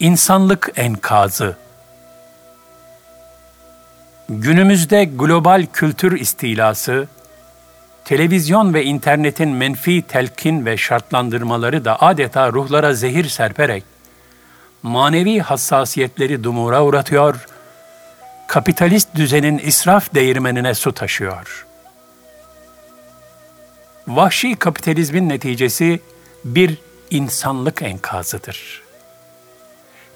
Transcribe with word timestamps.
İnsanlık 0.00 0.72
enkazı 0.76 1.56
Günümüzde 4.28 5.04
global 5.04 5.66
kültür 5.72 6.20
istilası, 6.20 7.08
televizyon 8.04 8.74
ve 8.74 8.84
internetin 8.84 9.48
menfi 9.48 10.02
telkin 10.02 10.66
ve 10.66 10.76
şartlandırmaları 10.76 11.84
da 11.84 12.02
adeta 12.02 12.52
ruhlara 12.52 12.94
zehir 12.94 13.28
serperek, 13.28 13.84
manevi 14.82 15.40
hassasiyetleri 15.40 16.44
dumura 16.44 16.84
uğratıyor, 16.84 17.46
kapitalist 18.46 19.14
düzenin 19.14 19.58
israf 19.58 20.14
değirmenine 20.14 20.74
su 20.74 20.92
taşıyor. 20.92 21.66
Vahşi 24.08 24.56
kapitalizmin 24.56 25.28
neticesi 25.28 26.00
bir 26.44 26.78
insanlık 27.10 27.82
enkazıdır. 27.82 28.87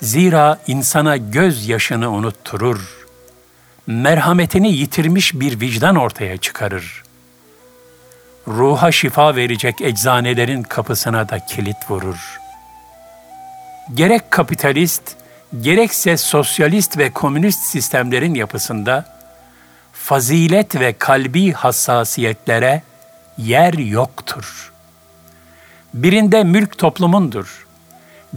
Zira 0.03 0.59
insana 0.67 1.17
göz 1.17 1.69
yaşını 1.69 2.11
unutturur, 2.11 3.07
merhametini 3.87 4.73
yitirmiş 4.73 5.35
bir 5.35 5.61
vicdan 5.61 5.97
ortaya 5.97 6.37
çıkarır. 6.37 7.03
Ruha 8.49 8.93
şifa 8.93 9.37
verecek 9.37 9.81
eczanelerin 9.81 10.63
kapısına 10.63 11.29
da 11.29 11.39
kilit 11.47 11.91
vurur. 11.91 12.41
Gerek 13.95 14.31
kapitalist, 14.31 15.03
gerekse 15.61 16.17
sosyalist 16.17 16.99
ve 16.99 17.11
komünist 17.11 17.65
sistemlerin 17.65 18.35
yapısında 18.35 19.05
fazilet 19.93 20.81
ve 20.81 20.93
kalbi 20.93 21.53
hassasiyetlere 21.53 22.83
yer 23.39 23.75
yoktur. 23.75 24.73
Birinde 25.95 26.45
mülk 26.45 26.79
toplumundur, 26.79 27.67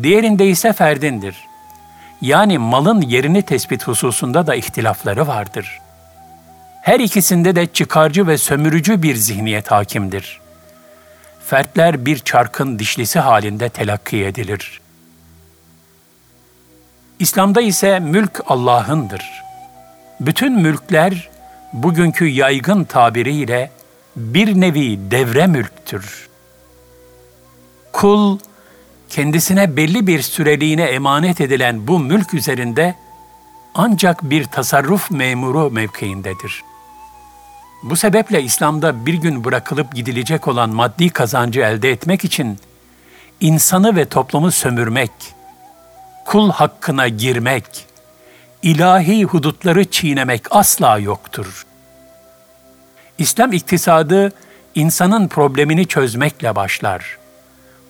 diğerinde 0.04 0.48
ise 0.48 0.74
ferdindir. 0.74 1.36
Yani 2.22 2.58
malın 2.58 3.02
yerini 3.02 3.42
tespit 3.42 3.88
hususunda 3.88 4.48
da 4.48 4.56
ihtilafları 4.56 5.28
vardır. 5.28 5.80
Her 6.82 7.00
ikisinde 7.00 7.56
de 7.56 7.68
çıkarcı 7.68 8.28
ve 8.28 8.38
sömürücü 8.38 9.04
bir 9.04 9.16
zihniyet 9.16 9.72
hakimdir. 9.72 10.42
Fertler 11.48 12.06
bir 12.06 12.20
çarkın 12.20 12.80
dişlisi 12.80 13.20
halinde 13.20 13.70
telakki 13.70 14.26
edilir. 14.26 14.82
İslam'da 17.20 17.62
ise 17.62 18.00
mülk 18.00 18.42
Allah'ındır. 18.48 19.44
Bütün 20.20 20.54
mülkler 20.54 21.30
bugünkü 21.74 22.26
yaygın 22.26 22.84
tabiriyle 22.84 23.72
bir 24.16 24.62
nevi 24.62 25.12
devre 25.12 25.48
mülktür. 25.48 26.30
Kul, 27.92 28.40
kendisine 29.16 29.78
belli 29.78 30.08
bir 30.08 30.22
süreliğine 30.22 30.84
emanet 30.84 31.42
edilen 31.42 31.88
bu 31.88 32.00
mülk 32.00 32.34
üzerinde 32.34 32.96
ancak 33.76 34.30
bir 34.30 34.44
tasarruf 34.44 35.12
memuru 35.12 35.72
mevkiindedir. 35.72 36.64
Bu 37.84 37.96
sebeple 37.96 38.44
İslam'da 38.44 39.06
bir 39.06 39.14
gün 39.14 39.44
bırakılıp 39.44 39.96
gidilecek 39.96 40.48
olan 40.48 40.70
maddi 40.70 41.10
kazancı 41.10 41.60
elde 41.60 41.92
etmek 41.92 42.26
için 42.26 42.60
insanı 43.42 43.96
ve 43.96 44.06
toplumu 44.06 44.52
sömürmek, 44.52 45.12
kul 46.26 46.52
hakkına 46.52 47.08
girmek, 47.08 47.86
ilahi 48.62 49.24
hudutları 49.24 49.86
çiğnemek 49.86 50.44
asla 50.52 50.98
yoktur. 50.98 51.66
İslam 53.18 53.54
iktisadı 53.54 54.34
insanın 54.76 55.28
problemini 55.28 55.88
çözmekle 55.88 56.56
başlar. 56.56 57.18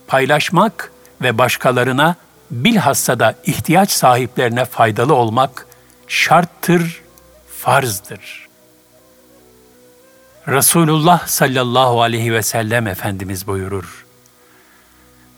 Paylaşmak 0.06 0.92
ve 1.22 1.38
başkalarına 1.38 2.16
bilhassa 2.50 3.18
da 3.18 3.34
ihtiyaç 3.46 3.90
sahiplerine 3.90 4.64
faydalı 4.64 5.14
olmak 5.14 5.66
şarttır, 6.08 7.02
farzdır. 7.58 8.46
Resulullah 10.48 11.26
sallallahu 11.26 12.02
aleyhi 12.02 12.32
ve 12.32 12.42
sellem 12.42 12.86
Efendimiz 12.86 13.46
buyurur. 13.46 14.06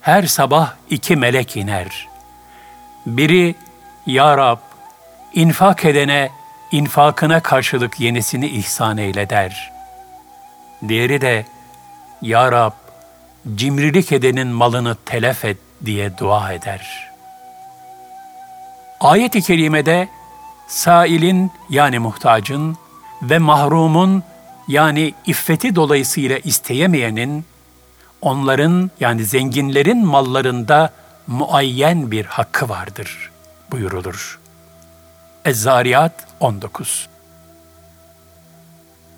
Her 0.01 0.23
sabah 0.23 0.75
iki 0.91 1.17
melek 1.17 1.57
iner. 1.57 2.09
Biri, 3.07 3.55
Ya 4.07 4.39
Rab, 4.39 4.59
infak 5.35 5.85
edene 5.85 6.31
infakına 6.73 7.41
karşılık 7.41 8.01
yenisini 8.01 8.49
ihsan 8.49 8.99
eyle 8.99 9.31
der. 9.31 9.73
Diğeri 10.89 11.21
de, 11.21 11.47
Ya 12.23 12.53
Rab, 12.53 12.73
cimrilik 13.55 14.13
edenin 14.13 14.49
malını 14.49 14.97
telef 15.07 15.45
et 15.45 15.59
diye 15.85 16.19
dua 16.19 16.53
eder. 16.53 17.11
Ayet-i 19.01 19.43
kerimede 19.43 20.09
sailin 20.69 21.51
yani 21.71 21.99
muhtacın 21.99 22.77
ve 23.23 23.39
mahrumun 23.39 24.23
yani 24.69 25.15
iffeti 25.27 25.75
dolayısıyla 25.75 26.39
isteyemeyenin 26.39 27.45
onların 28.23 28.91
yani 29.01 29.25
zenginlerin 29.25 30.07
mallarında 30.07 30.93
muayyen 31.27 32.11
bir 32.11 32.25
hakkı 32.25 32.69
vardır 32.69 33.31
buyurulur. 33.73 34.39
Ez-Zariyat 35.45 36.27
19 36.41 37.09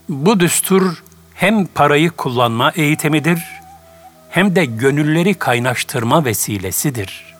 Bu 0.08 0.40
düstur 0.40 1.02
hem 1.34 1.66
parayı 1.66 2.10
kullanma 2.10 2.70
eğitimidir 2.70 3.59
hem 4.30 4.56
de 4.56 4.64
gönülleri 4.64 5.34
kaynaştırma 5.34 6.24
vesilesidir. 6.24 7.34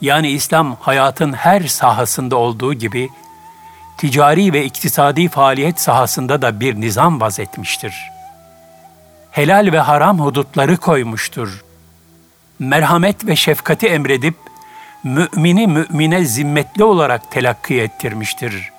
Yani 0.00 0.30
İslam 0.30 0.76
hayatın 0.80 1.32
her 1.32 1.60
sahasında 1.60 2.36
olduğu 2.36 2.74
gibi 2.74 3.08
ticari 3.98 4.52
ve 4.52 4.64
iktisadi 4.64 5.28
faaliyet 5.28 5.80
sahasında 5.80 6.42
da 6.42 6.60
bir 6.60 6.80
nizam 6.80 7.20
vazetmiştir. 7.20 7.94
Helal 9.30 9.72
ve 9.72 9.80
haram 9.80 10.20
hudutları 10.20 10.76
koymuştur. 10.76 11.64
Merhamet 12.58 13.26
ve 13.26 13.36
şefkati 13.36 13.86
emredip 13.86 14.34
mümini 15.04 15.66
mümine 15.66 16.24
zimmetli 16.24 16.84
olarak 16.84 17.30
telakki 17.30 17.80
ettirmiştir. 17.80 18.70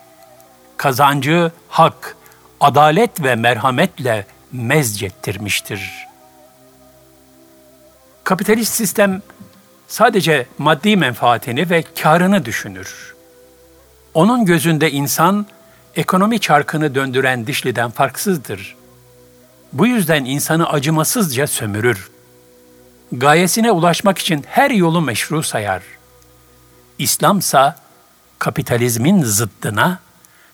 Kazancı 0.78 1.52
hak, 1.70 2.18
adalet 2.62 3.24
ve 3.24 3.36
merhametle 3.36 4.26
mezcettirmiştir. 4.52 6.09
Kapitalist 8.29 8.73
sistem 8.73 9.22
sadece 9.88 10.47
maddi 10.57 10.97
menfaatini 10.97 11.69
ve 11.69 11.84
karını 12.01 12.45
düşünür. 12.45 13.16
Onun 14.13 14.45
gözünde 14.45 14.91
insan 14.91 15.45
ekonomi 15.95 16.40
çarkını 16.40 16.95
döndüren 16.95 17.47
dişliden 17.47 17.91
farksızdır. 17.91 18.75
Bu 19.73 19.88
yüzden 19.88 20.25
insanı 20.25 20.69
acımasızca 20.69 21.47
sömürür. 21.47 22.09
Gayesine 23.12 23.72
ulaşmak 23.72 24.17
için 24.17 24.46
her 24.47 24.72
yolu 24.72 25.01
meşru 25.01 25.44
sayar. 25.44 25.84
İslamsa 27.00 27.75
kapitalizmin 28.40 29.23
zıddına 29.23 30.00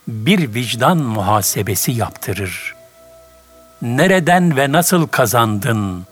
bir 0.07 0.53
vicdan 0.53 0.97
muhasebesi 0.97 1.91
yaptırır. 1.91 2.75
Nereden 3.81 4.57
ve 4.57 4.71
nasıl 4.71 5.07
kazandın? 5.07 6.05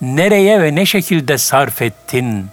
Nereye 0.00 0.62
ve 0.62 0.74
ne 0.74 0.86
şekilde 0.86 1.38
sarf 1.38 1.82
ettin? 1.82 2.46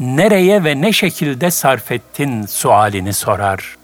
Nereye 0.00 0.64
ve 0.64 0.80
ne 0.80 0.92
şekilde 0.92 1.50
sarf 1.50 1.92
ettin 1.92 2.46
sualini 2.46 3.12
sorar. 3.12 3.76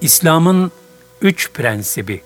İslam'ın 0.00 0.72
üç 1.20 1.52
prensibi 1.52 2.22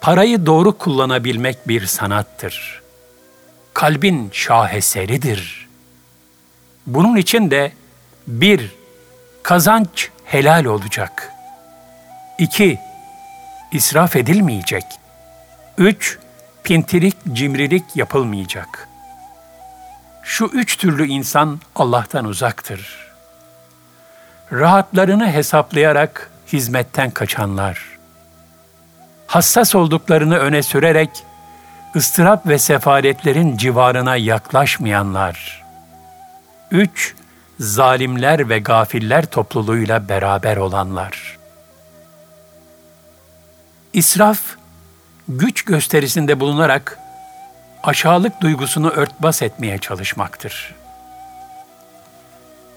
Parayı 0.00 0.46
doğru 0.46 0.78
kullanabilmek 0.78 1.68
bir 1.68 1.86
sanattır. 1.86 2.82
Kalbin 3.74 4.30
şaheseridir. 4.32 5.68
Bunun 6.86 7.16
için 7.16 7.50
de 7.50 7.72
bir, 8.26 8.74
kazanç 9.42 10.10
helal 10.24 10.64
olacak. 10.64 11.32
İki, 12.38 12.80
israf 13.72 14.16
edilmeyecek. 14.16 14.84
Üç, 15.78 16.18
pintilik, 16.64 17.16
cimrilik 17.32 17.84
yapılmayacak. 17.94 18.88
Şu 20.22 20.44
üç 20.44 20.76
türlü 20.76 21.06
insan 21.06 21.60
Allah'tan 21.76 22.24
uzaktır. 22.24 23.12
Rahatlarını 24.52 25.32
hesaplayarak 25.32 26.30
hizmetten 26.52 27.10
kaçanlar.'' 27.10 27.96
hassas 29.26 29.74
olduklarını 29.74 30.38
öne 30.38 30.62
sürerek 30.62 31.10
ıstırap 31.96 32.46
ve 32.46 32.58
sefaletlerin 32.58 33.56
civarına 33.56 34.16
yaklaşmayanlar. 34.16 35.64
3. 36.70 37.14
Zalimler 37.60 38.48
ve 38.48 38.58
gafiller 38.58 39.26
topluluğuyla 39.26 40.08
beraber 40.08 40.56
olanlar. 40.56 41.38
İsraf, 43.92 44.40
güç 45.28 45.62
gösterisinde 45.62 46.40
bulunarak 46.40 46.98
aşağılık 47.82 48.40
duygusunu 48.40 48.90
örtbas 48.90 49.42
etmeye 49.42 49.78
çalışmaktır. 49.78 50.74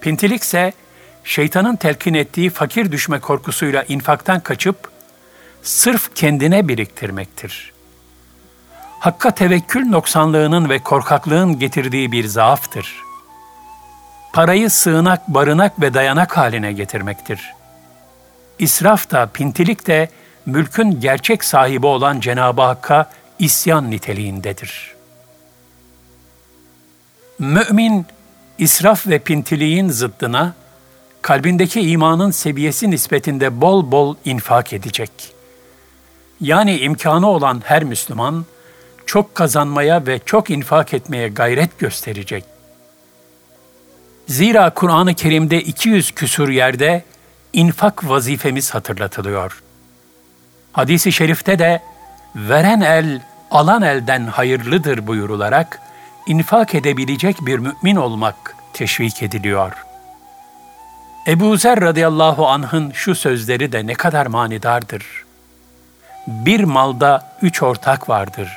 Pintilik 0.00 0.42
ise 0.42 0.72
şeytanın 1.24 1.76
telkin 1.76 2.14
ettiği 2.14 2.50
fakir 2.50 2.92
düşme 2.92 3.20
korkusuyla 3.20 3.82
infaktan 3.82 4.40
kaçıp 4.40 4.90
sırf 5.62 6.14
kendine 6.14 6.68
biriktirmektir. 6.68 7.72
Hakka 9.00 9.30
tevekkül 9.30 9.86
noksanlığının 9.86 10.68
ve 10.68 10.78
korkaklığın 10.78 11.58
getirdiği 11.58 12.12
bir 12.12 12.24
zaaftır. 12.24 13.09
Parayı 14.32 14.70
sığınak, 14.70 15.28
barınak 15.28 15.80
ve 15.80 15.94
dayanak 15.94 16.36
haline 16.36 16.72
getirmektir. 16.72 17.54
İsraf 18.58 19.10
da, 19.10 19.26
pintilik 19.26 19.86
de 19.86 20.08
mülkün 20.46 21.00
gerçek 21.00 21.44
sahibi 21.44 21.86
olan 21.86 22.20
Cenab-ı 22.20 22.62
Hakk'a 22.62 23.10
isyan 23.38 23.90
niteliğindedir. 23.90 24.94
Mümin, 27.38 28.06
israf 28.58 29.06
ve 29.06 29.18
pintiliğin 29.18 29.88
zıddına, 29.88 30.54
kalbindeki 31.22 31.80
imanın 31.80 32.30
seviyesi 32.30 32.90
nispetinde 32.90 33.60
bol 33.60 33.90
bol 33.90 34.16
infak 34.24 34.72
edecek. 34.72 35.10
Yani 36.40 36.78
imkanı 36.78 37.28
olan 37.28 37.62
her 37.64 37.84
Müslüman, 37.84 38.46
çok 39.06 39.34
kazanmaya 39.34 40.06
ve 40.06 40.20
çok 40.26 40.50
infak 40.50 40.94
etmeye 40.94 41.28
gayret 41.28 41.78
gösterecek. 41.78 42.44
Zira 44.28 44.70
Kur'an-ı 44.70 45.14
Kerim'de 45.14 45.62
200 45.62 46.10
küsur 46.10 46.48
yerde 46.48 47.04
infak 47.52 48.08
vazifemiz 48.08 48.74
hatırlatılıyor. 48.74 49.62
Hadis-i 50.72 51.12
şerifte 51.12 51.58
de 51.58 51.82
veren 52.36 52.80
el 52.80 53.20
alan 53.50 53.82
elden 53.82 54.26
hayırlıdır 54.26 55.06
buyurularak 55.06 55.80
infak 56.26 56.74
edebilecek 56.74 57.36
bir 57.46 57.58
mümin 57.58 57.96
olmak 57.96 58.56
teşvik 58.72 59.22
ediliyor. 59.22 59.72
Ebu 61.26 61.56
Zer 61.56 61.80
radıyallahu 61.80 62.48
anh'ın 62.48 62.90
şu 62.90 63.14
sözleri 63.14 63.72
de 63.72 63.86
ne 63.86 63.94
kadar 63.94 64.26
manidardır. 64.26 65.04
Bir 66.26 66.64
malda 66.64 67.36
üç 67.42 67.62
ortak 67.62 68.08
vardır. 68.08 68.48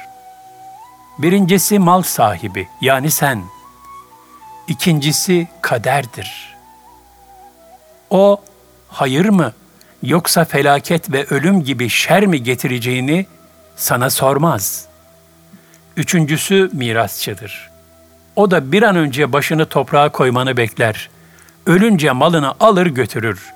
Birincisi 1.18 1.80
mal 1.80 2.02
sahibi 2.02 2.68
yani 2.82 3.12
sen. 3.12 3.44
İkincisi 4.68 5.48
kaderdir. 5.62 6.56
O 8.10 8.42
hayır 8.90 9.30
mı 9.30 9.54
yoksa 10.04 10.46
felaket 10.46 11.12
ve 11.12 11.26
ölüm 11.26 11.64
gibi 11.64 11.90
şer 11.90 12.26
mi 12.26 12.44
getireceğini 12.44 13.26
sana 13.76 14.10
sormaz. 14.10 14.86
Üçüncüsü 15.98 16.70
mirasçıdır. 16.74 17.70
O 18.36 18.52
da 18.52 18.72
bir 18.72 18.84
an 18.84 18.96
önce 18.96 19.34
başını 19.34 19.66
toprağa 19.66 20.10
koymanı 20.10 20.58
bekler. 20.58 21.10
Ölünce 21.66 22.12
malını 22.12 22.54
alır 22.60 22.88
götürür. 22.88 23.54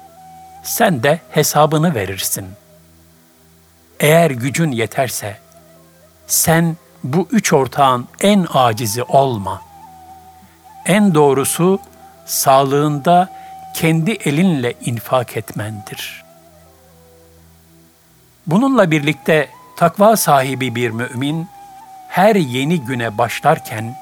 Sen 0.64 1.04
de 1.04 1.20
hesabını 1.30 1.96
verirsin. 1.96 2.46
Eğer 4.00 4.32
gücün 4.32 4.72
yeterse, 4.72 5.38
sen 6.28 6.78
bu 7.04 7.28
üç 7.32 7.54
ortağın 7.54 8.08
en 8.22 8.48
acizi 8.54 9.04
olma. 9.04 9.67
En 10.88 11.16
doğrusu 11.16 11.80
sağlığında 12.26 13.30
kendi 13.74 14.12
elinle 14.12 14.74
infak 14.82 15.38
etmendir. 15.38 16.24
Bununla 18.48 18.92
birlikte 18.92 19.50
takva 19.78 20.18
sahibi 20.18 20.76
bir 20.76 20.90
mümin 20.90 21.48
her 22.08 22.36
yeni 22.36 22.82
güne 22.82 23.18
başlarken 23.18 23.96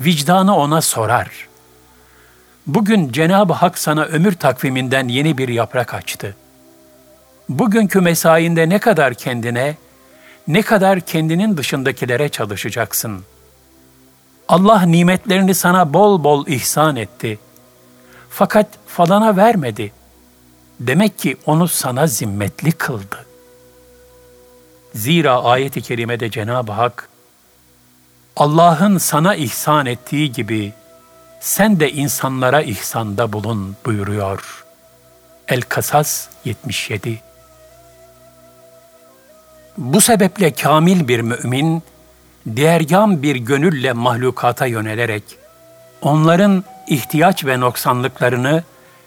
vicdanı 0.00 0.56
ona 0.56 0.80
sorar. 0.80 1.48
Bugün 2.66 3.12
Cenab-ı 3.12 3.52
Hak 3.52 3.78
sana 3.78 4.04
ömür 4.04 4.32
takviminden 4.32 5.08
yeni 5.08 5.38
bir 5.38 5.48
yaprak 5.48 5.94
açtı. 5.94 6.36
Bugünkü 7.48 8.00
mesainde 8.00 8.68
ne 8.68 8.78
kadar 8.78 9.14
kendine, 9.14 9.76
ne 10.48 10.62
kadar 10.62 11.00
kendinin 11.00 11.56
dışındakilere 11.56 12.28
çalışacaksın. 12.28 13.24
Allah 14.48 14.82
nimetlerini 14.86 15.54
sana 15.54 15.94
bol 15.94 16.24
bol 16.24 16.46
ihsan 16.46 16.96
etti. 16.96 17.38
Fakat 18.30 18.66
falana 18.86 19.36
vermedi. 19.36 19.92
Demek 20.80 21.18
ki 21.18 21.36
onu 21.46 21.68
sana 21.68 22.06
zimmetli 22.06 22.72
kıldı. 22.72 23.26
Zira 24.94 25.42
ayet-i 25.42 25.82
kerimede 25.82 26.30
Cenab-ı 26.30 26.72
Hak, 26.72 27.08
Allah'ın 28.36 28.98
sana 28.98 29.34
ihsan 29.34 29.86
ettiği 29.86 30.32
gibi 30.32 30.72
sen 31.40 31.80
de 31.80 31.92
insanlara 31.92 32.62
ihsanda 32.62 33.32
bulun 33.32 33.76
buyuruyor. 33.86 34.64
El-Kasas 35.48 36.28
77 36.44 37.20
Bu 39.78 40.00
sebeple 40.00 40.52
kamil 40.52 41.08
bir 41.08 41.20
mümin, 41.20 41.82
diğergam 42.56 43.22
bir 43.22 43.36
gönülle 43.36 43.92
mahlukata 43.92 44.66
yönelerek, 44.66 45.22
onların 46.02 46.64
ihtiyaç 46.88 47.44
ve 47.44 47.60
noksanlıklarını 47.60 48.64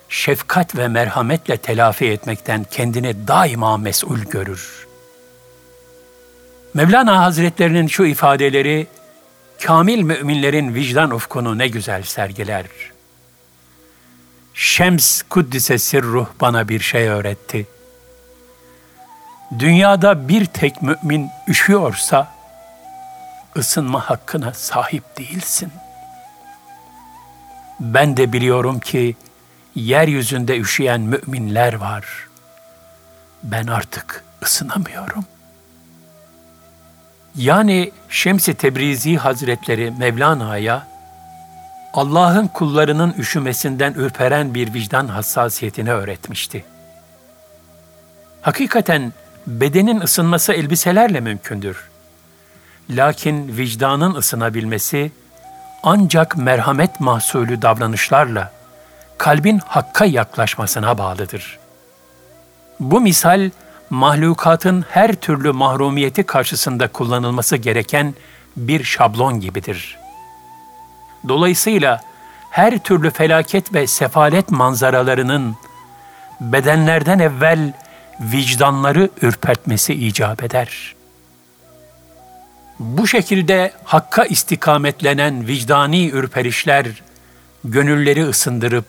şefkat 0.10 0.78
ve 0.78 0.88
merhametle 0.88 1.58
telafi 1.58 2.06
etmekten 2.06 2.66
kendini 2.72 3.28
daima 3.28 3.78
mesul 3.78 4.20
görür. 4.20 4.88
Mevlana 6.74 7.22
Hazretlerinin 7.22 7.88
şu 7.88 8.06
ifadeleri 8.06 8.88
kamil 9.64 10.02
müminlerin 10.02 10.76
vicdan 10.76 11.12
ufkunu 11.12 11.58
ne 11.58 11.68
güzel 11.68 12.04
sergiler. 12.04 12.66
Şems 14.54 15.22
Kuddise 15.22 15.78
Sirruh 15.78 16.28
bana 16.42 16.70
bir 16.70 16.80
şey 16.80 17.08
öğretti. 17.08 17.68
Dünyada 19.60 20.28
bir 20.28 20.46
tek 20.46 20.82
mümin 20.82 21.30
üşüyorsa 21.48 22.35
ısınma 23.58 24.10
hakkına 24.10 24.54
sahip 24.54 25.18
değilsin. 25.18 25.72
Ben 27.80 28.18
de 28.18 28.34
biliyorum 28.34 28.80
ki 28.80 29.16
yeryüzünde 29.76 30.60
üşüyen 30.60 31.02
müminler 31.02 31.74
var. 31.74 32.28
Ben 33.44 33.68
artık 33.68 34.24
ısınamıyorum. 34.44 35.26
Yani 37.36 37.92
Şems-i 38.10 38.54
Tebrizi 38.54 39.18
Hazretleri 39.18 39.92
Mevlana'ya 39.92 40.88
Allah'ın 41.94 42.48
kullarının 42.48 43.16
üşümesinden 43.18 43.94
ürperen 43.94 44.54
bir 44.54 44.74
vicdan 44.74 45.08
hassasiyetini 45.08 45.92
öğretmişti. 45.92 46.66
Hakikaten 48.42 49.14
bedenin 49.48 50.02
ısınması 50.02 50.54
elbiselerle 50.54 51.20
mümkündür. 51.20 51.90
Lakin 52.90 53.58
vicdanın 53.58 54.16
ısınabilmesi 54.16 55.12
ancak 55.84 56.38
merhamet 56.38 57.00
mahsulü 57.00 57.62
davranışlarla 57.62 58.52
kalbin 59.18 59.62
hakka 59.66 60.06
yaklaşmasına 60.06 60.98
bağlıdır. 60.98 61.60
Bu 62.80 63.02
misal 63.02 63.50
mahlukatın 63.90 64.86
her 64.90 65.14
türlü 65.16 65.52
mahrumiyeti 65.52 66.24
karşısında 66.24 66.88
kullanılması 66.88 67.58
gereken 67.58 68.16
bir 68.58 68.84
şablon 68.84 69.40
gibidir. 69.40 69.98
Dolayısıyla 71.28 72.02
her 72.52 72.80
türlü 72.80 73.12
felaket 73.12 73.74
ve 73.74 73.88
sefalet 73.88 74.52
manzaralarının 74.52 75.56
bedenlerden 76.42 77.20
evvel 77.20 77.74
vicdanları 78.20 79.10
ürpertmesi 79.22 79.94
icap 79.94 80.44
eder. 80.44 80.95
Bu 82.80 83.08
şekilde 83.08 83.72
hakka 83.84 84.26
istikametlenen 84.26 85.48
vicdani 85.48 86.10
ürperişler 86.10 86.88
gönülleri 87.64 88.26
ısındırıp 88.28 88.86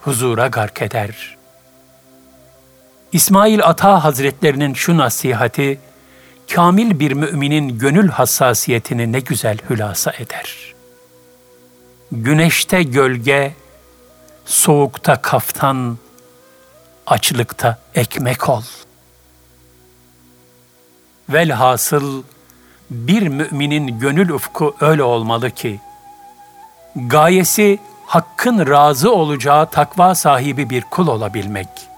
huzura 0.00 0.46
gark 0.46 0.82
eder.'' 0.82 1.44
İsmail 3.14 3.64
Ata 3.64 4.04
Hazretlerinin 4.04 4.74
şu 4.74 4.96
nasihati, 4.96 5.78
kamil 6.54 7.00
bir 7.00 7.12
müminin 7.12 7.78
gönül 7.78 8.08
hassasiyetini 8.08 9.12
ne 9.12 9.20
güzel 9.20 9.58
hülasa 9.70 10.12
eder. 10.12 10.74
Güneşte 12.12 12.82
gölge, 12.82 13.54
soğukta 14.44 15.22
kaftan, 15.22 15.98
açlıkta 17.06 17.78
ekmek 17.94 18.48
ol. 18.48 18.62
Velhasıl 21.28 22.22
bir 22.94 23.28
müminin 23.28 23.98
gönül 23.98 24.30
ufku 24.30 24.76
öyle 24.80 25.02
olmalı 25.02 25.50
ki, 25.50 25.80
gayesi 26.96 27.78
hakkın 28.06 28.66
razı 28.66 29.12
olacağı 29.12 29.70
takva 29.70 30.14
sahibi 30.14 30.70
bir 30.70 30.82
kul 30.82 31.08
olabilmek.'' 31.08 31.94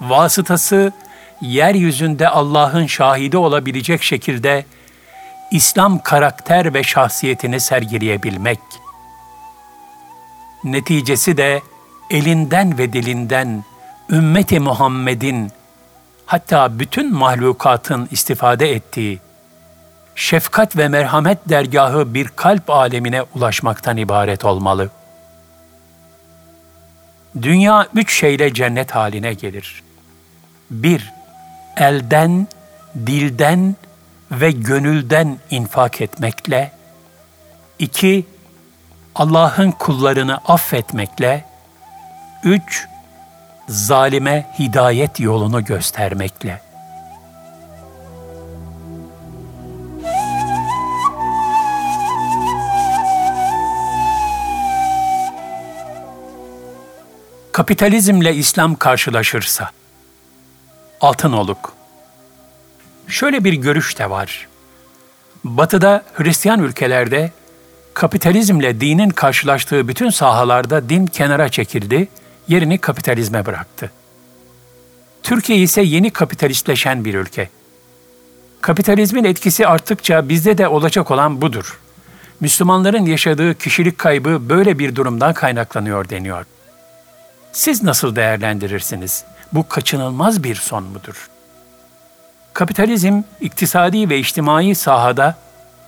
vasıtası 0.00 0.92
yeryüzünde 1.40 2.28
Allah'ın 2.28 2.86
şahidi 2.86 3.36
olabilecek 3.36 4.02
şekilde 4.02 4.64
İslam 5.50 5.98
karakter 5.98 6.74
ve 6.74 6.82
şahsiyetini 6.82 7.60
sergileyebilmek. 7.60 8.58
Neticesi 10.64 11.36
de 11.36 11.62
elinden 12.10 12.78
ve 12.78 12.92
dilinden 12.92 13.64
ümmeti 14.10 14.60
Muhammed'in 14.60 15.50
hatta 16.26 16.78
bütün 16.78 17.14
mahlukatın 17.14 18.08
istifade 18.10 18.72
ettiği 18.72 19.18
şefkat 20.16 20.76
ve 20.76 20.88
merhamet 20.88 21.38
dergahı 21.48 22.14
bir 22.14 22.28
kalp 22.28 22.70
alemine 22.70 23.22
ulaşmaktan 23.22 23.96
ibaret 23.96 24.44
olmalı. 24.44 24.90
Dünya 27.42 27.86
üç 27.94 28.18
şeyle 28.18 28.54
cennet 28.54 28.90
haline 28.90 29.34
gelir. 29.34 29.82
Bir, 30.70 31.12
elden, 31.76 32.46
dilden 33.06 33.76
ve 34.30 34.50
gönülden 34.50 35.38
infak 35.50 36.00
etmekle. 36.00 36.72
İki, 37.78 38.26
Allah'ın 39.14 39.70
kullarını 39.70 40.36
affetmekle. 40.36 41.44
Üç, 42.44 42.86
zalime 43.68 44.54
hidayet 44.58 45.20
yolunu 45.20 45.64
göstermekle. 45.64 46.65
Kapitalizmle 57.56 58.34
İslam 58.34 58.74
karşılaşırsa 58.74 59.70
altın 61.00 61.32
oluk. 61.32 61.72
Şöyle 63.08 63.44
bir 63.44 63.52
görüş 63.52 63.98
de 63.98 64.10
var. 64.10 64.48
Batı'da 65.44 66.04
Hristiyan 66.14 66.62
ülkelerde 66.62 67.32
kapitalizmle 67.94 68.80
dinin 68.80 69.10
karşılaştığı 69.10 69.88
bütün 69.88 70.10
sahalarda 70.10 70.88
din 70.88 71.06
kenara 71.06 71.48
çekildi, 71.48 72.08
yerini 72.48 72.78
kapitalizme 72.78 73.46
bıraktı. 73.46 73.90
Türkiye 75.22 75.58
ise 75.58 75.82
yeni 75.82 76.10
kapitalistleşen 76.10 77.04
bir 77.04 77.14
ülke. 77.14 77.48
Kapitalizmin 78.60 79.24
etkisi 79.24 79.66
arttıkça 79.66 80.28
bizde 80.28 80.58
de 80.58 80.68
olacak 80.68 81.10
olan 81.10 81.42
budur. 81.42 81.80
Müslümanların 82.40 83.06
yaşadığı 83.06 83.58
kişilik 83.58 83.98
kaybı 83.98 84.48
böyle 84.48 84.78
bir 84.78 84.96
durumdan 84.96 85.34
kaynaklanıyor 85.34 86.08
deniyor. 86.08 86.46
Siz 87.56 87.82
nasıl 87.82 88.16
değerlendirirsiniz? 88.16 89.24
Bu 89.52 89.68
kaçınılmaz 89.68 90.44
bir 90.44 90.54
son 90.54 90.84
mudur? 90.84 91.28
Kapitalizm 92.52 93.22
iktisadi 93.40 94.10
ve 94.10 94.18
içtimai 94.18 94.74
sahada 94.74 95.34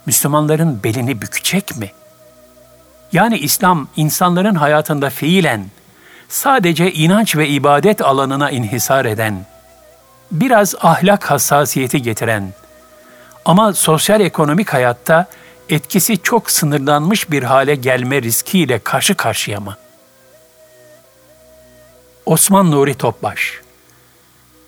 Müslümanların 0.07 0.83
belini 0.85 1.23
bükecek 1.23 1.77
mi? 1.77 1.93
Yani 3.13 3.39
İslam 3.39 3.89
insanların 3.97 4.55
hayatında 4.55 5.11
fiilen 5.11 5.67
sadece 6.29 6.93
inanç 6.93 7.37
ve 7.37 7.49
ibadet 7.49 8.03
alanına 8.03 8.51
inhisar 8.51 9.05
eden, 9.05 9.47
biraz 10.33 10.75
ahlak 10.81 11.31
hassasiyeti 11.31 12.03
getiren 12.03 12.53
ama 13.45 13.73
sosyal 13.73 14.21
ekonomik 14.21 14.69
hayatta 14.69 15.27
etkisi 15.69 16.19
çok 16.19 16.51
sınırlanmış 16.51 17.31
bir 17.31 17.43
hale 17.43 17.75
gelme 17.75 18.23
riskiyle 18.23 18.79
karşı 18.79 19.15
karşıya 19.15 19.61
mı? 19.61 19.77
Osman 22.29 22.71
Nuri 22.71 22.95
Topbaş 22.95 23.61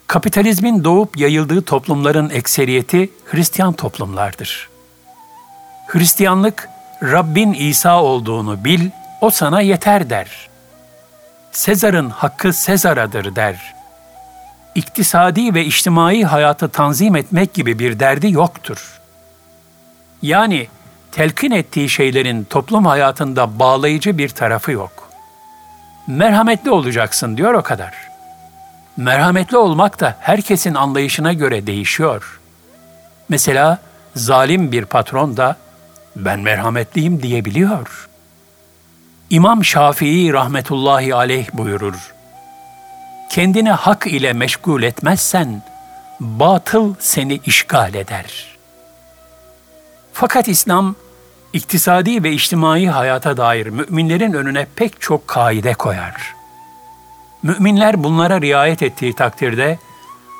Kapitalizmin 0.06 0.84
doğup 0.84 1.16
yayıldığı 1.16 1.62
toplumların 1.62 2.30
ekseriyeti 2.30 3.10
Hristiyan 3.24 3.72
toplumlardır. 3.72 4.68
Hristiyanlık, 5.86 6.68
Rabbin 7.02 7.52
İsa 7.52 8.02
olduğunu 8.02 8.64
bil, 8.64 8.90
o 9.20 9.30
sana 9.30 9.60
yeter 9.60 10.10
der. 10.10 10.48
Sezar'ın 11.52 12.10
hakkı 12.10 12.52
Sezar'adır 12.52 13.36
der. 13.36 13.74
İktisadi 14.74 15.54
ve 15.54 15.64
içtimai 15.64 16.24
hayatı 16.24 16.68
tanzim 16.68 17.16
etmek 17.16 17.54
gibi 17.54 17.78
bir 17.78 18.00
derdi 18.00 18.32
yoktur. 18.32 19.00
Yani 20.22 20.68
telkin 21.12 21.50
ettiği 21.50 21.88
şeylerin 21.88 22.44
toplum 22.44 22.86
hayatında 22.86 23.58
bağlayıcı 23.58 24.18
bir 24.18 24.28
tarafı 24.28 24.72
yok. 24.72 25.09
Merhametli 26.10 26.70
olacaksın 26.70 27.36
diyor 27.36 27.54
o 27.54 27.62
kadar. 27.62 27.94
Merhametli 28.96 29.56
olmak 29.56 30.00
da 30.00 30.16
herkesin 30.20 30.74
anlayışına 30.74 31.32
göre 31.32 31.66
değişiyor. 31.66 32.40
Mesela 33.28 33.78
zalim 34.16 34.72
bir 34.72 34.84
patron 34.84 35.36
da 35.36 35.56
ben 36.16 36.40
merhametliyim 36.40 37.22
diyebiliyor. 37.22 38.08
İmam 39.30 39.64
Şafii 39.64 40.32
rahmetullahi 40.32 41.14
aleyh 41.14 41.48
buyurur. 41.52 42.14
Kendini 43.30 43.70
hak 43.70 44.06
ile 44.06 44.32
meşgul 44.32 44.82
etmezsen 44.82 45.62
batıl 46.20 46.94
seni 46.98 47.40
işgal 47.44 47.94
eder. 47.94 48.58
Fakat 50.12 50.48
İslam 50.48 50.94
iktisadi 51.52 52.22
ve 52.22 52.32
içtimai 52.32 52.86
hayata 52.86 53.36
dair 53.36 53.66
müminlerin 53.66 54.32
önüne 54.32 54.66
pek 54.76 55.00
çok 55.00 55.28
kaide 55.28 55.74
koyar. 55.74 56.34
Müminler 57.42 58.04
bunlara 58.04 58.40
riayet 58.40 58.82
ettiği 58.82 59.12
takdirde 59.12 59.78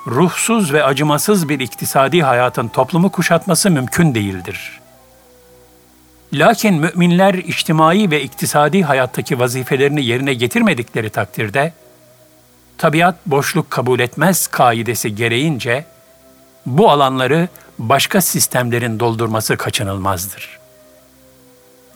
ruhsuz 0.06 0.72
ve 0.72 0.84
acımasız 0.84 1.48
bir 1.48 1.60
iktisadi 1.60 2.22
hayatın 2.22 2.68
toplumu 2.68 3.10
kuşatması 3.10 3.70
mümkün 3.70 4.14
değildir. 4.14 4.80
Lakin 6.32 6.74
müminler 6.74 7.34
içtimai 7.34 8.10
ve 8.10 8.22
iktisadi 8.22 8.82
hayattaki 8.82 9.40
vazifelerini 9.40 10.04
yerine 10.04 10.34
getirmedikleri 10.34 11.10
takdirde 11.10 11.72
tabiat 12.78 13.26
boşluk 13.26 13.70
kabul 13.70 14.00
etmez 14.00 14.46
kaidesi 14.46 15.14
gereğince 15.14 15.84
bu 16.66 16.90
alanları 16.90 17.48
başka 17.78 18.20
sistemlerin 18.20 19.00
doldurması 19.00 19.56
kaçınılmazdır. 19.56 20.59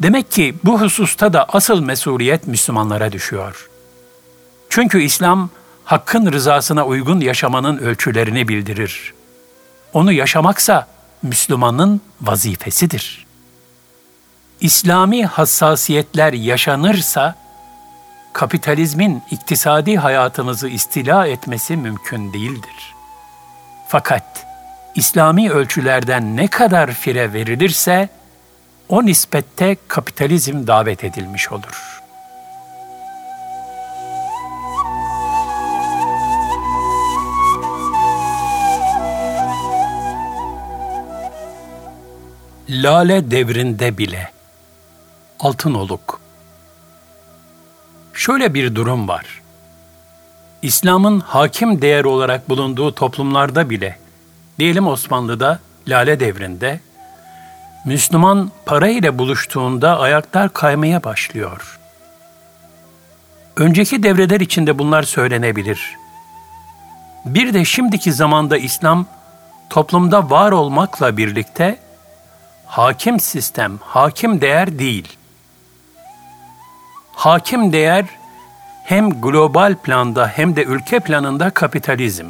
Demek 0.02 0.30
ki 0.30 0.54
bu 0.64 0.80
hususta 0.80 1.32
da 1.32 1.46
asıl 1.48 1.80
mesuliyet 1.80 2.46
Müslümanlara 2.46 3.12
düşüyor. 3.12 3.68
Çünkü 4.70 5.02
İslam 5.02 5.50
hakkın 5.84 6.32
rızasına 6.32 6.86
uygun 6.86 7.20
yaşamanın 7.20 7.78
ölçülerini 7.78 8.48
bildirir. 8.48 9.14
Onu 9.92 10.12
yaşamaksa 10.12 10.86
Müslümanın 11.22 12.00
vazifesidir. 12.22 13.26
İslami 14.60 15.26
hassasiyetler 15.26 16.32
yaşanırsa 16.32 17.34
kapitalizmin 18.32 19.22
iktisadi 19.30 19.96
hayatımızı 19.96 20.68
istila 20.68 21.26
etmesi 21.26 21.76
mümkün 21.76 22.32
değildir. 22.32 22.94
Fakat 23.88 24.46
İslami 24.94 25.50
ölçülerden 25.50 26.36
ne 26.36 26.48
kadar 26.48 26.92
fire 26.92 27.32
verilirse 27.32 28.08
o 28.88 29.06
nispette 29.06 29.76
kapitalizm 29.88 30.66
davet 30.66 31.04
edilmiş 31.04 31.52
olur. 31.52 32.00
Lale 42.68 43.30
devrinde 43.30 43.98
bile 43.98 44.30
altın 45.40 45.74
oluk. 45.74 46.20
Şöyle 48.12 48.54
bir 48.54 48.74
durum 48.74 49.08
var. 49.08 49.42
İslam'ın 50.62 51.20
hakim 51.20 51.82
değer 51.82 52.04
olarak 52.04 52.48
bulunduğu 52.48 52.94
toplumlarda 52.94 53.70
bile, 53.70 53.98
diyelim 54.58 54.86
Osmanlı'da 54.86 55.58
Lale 55.88 56.20
devrinde 56.20 56.80
Müslüman 57.84 58.50
para 58.66 58.88
ile 58.88 59.18
buluştuğunda 59.18 60.00
ayaklar 60.00 60.52
kaymaya 60.52 61.04
başlıyor. 61.04 61.78
Önceki 63.56 64.02
devreler 64.02 64.40
içinde 64.40 64.78
bunlar 64.78 65.02
söylenebilir. 65.02 65.96
Bir 67.24 67.54
de 67.54 67.64
şimdiki 67.64 68.12
zamanda 68.12 68.56
İslam 68.56 69.06
toplumda 69.70 70.30
var 70.30 70.52
olmakla 70.52 71.16
birlikte 71.16 71.78
hakim 72.66 73.20
sistem, 73.20 73.78
hakim 73.82 74.40
değer 74.40 74.78
değil. 74.78 75.16
Hakim 77.12 77.72
değer 77.72 78.04
hem 78.84 79.20
global 79.20 79.74
planda 79.74 80.28
hem 80.28 80.56
de 80.56 80.64
ülke 80.64 81.00
planında 81.00 81.50
kapitalizm. 81.50 82.26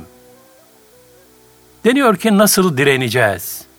Deniyor 1.84 2.16
ki 2.16 2.38
nasıl 2.38 2.76
direneceğiz? 2.76 3.73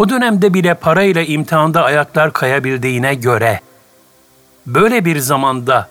O 0.00 0.08
dönemde 0.08 0.54
bile 0.54 0.74
parayla 0.74 1.22
imtihanda 1.22 1.84
ayaklar 1.84 2.32
kayabildiğine 2.32 3.14
göre 3.14 3.60
böyle 4.66 5.04
bir 5.04 5.18
zamanda 5.18 5.88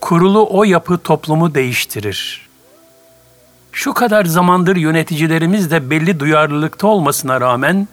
kurulu 0.00 0.46
o 0.50 0.64
yapı 0.64 0.98
toplumu 0.98 1.54
değiştirir. 1.54 2.48
Şu 3.72 3.94
kadar 3.94 4.24
zamandır 4.24 4.76
yöneticilerimiz 4.76 5.70
de 5.70 5.90
belli 5.90 6.20
duyarlılıkta 6.20 6.86
olmasına 6.86 7.40
rağmen 7.40 7.88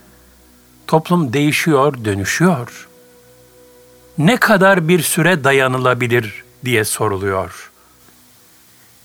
toplum 0.88 1.34
değişiyor, 1.34 2.06
dönüşüyor. 2.06 2.88
Ne 4.18 4.38
kadar 4.38 4.88
bir 4.88 5.02
süre 5.02 5.44
dayanılabilir 5.44 6.44
diye 6.66 6.86
soruluyor. 6.86 7.72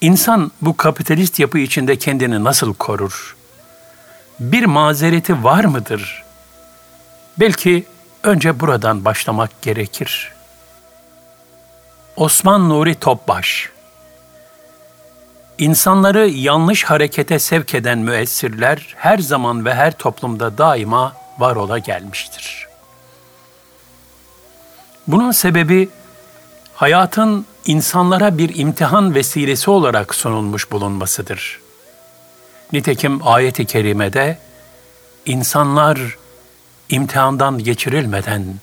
İnsan 0.00 0.50
bu 0.61 0.76
kapitalist 0.76 1.38
yapı 1.38 1.59
içinde 1.59 1.97
kendini 1.97 2.45
nasıl 2.45 2.75
korur? 2.75 3.34
Bir 4.41 4.64
mazereti 4.64 5.45
var 5.45 5.64
mıdır? 5.64 6.25
Belki 7.41 7.87
önce 8.23 8.61
buradan 8.61 9.05
başlamak 9.05 9.62
gerekir. 9.62 10.33
Osman 12.17 12.69
Nuri 12.69 12.95
Topbaş 12.95 13.71
İnsanları 15.59 16.29
yanlış 16.29 16.85
harekete 16.85 17.38
sevk 17.38 17.75
eden 17.75 17.99
müessirler 17.99 18.95
her 18.97 19.19
zaman 19.19 19.64
ve 19.64 19.75
her 19.75 19.99
toplumda 19.99 20.59
daima 20.59 21.12
var 21.38 21.57
ola 21.57 21.79
gelmiştir. 21.79 22.67
Bunun 25.07 25.31
sebebi 25.31 25.88
hayatın 26.75 27.47
insanlara 27.67 28.38
bir 28.38 28.57
imtihan 28.57 29.14
vesilesi 29.14 29.71
olarak 29.71 30.14
sunulmuş 30.14 30.73
bulunmasıdır. 30.73 31.63
Nitekim 32.75 33.26
ayet-i 33.26 33.64
kerimede 33.64 34.38
insanlar 35.26 36.16
imtihandan 36.88 37.59
geçirilmeden 37.59 38.54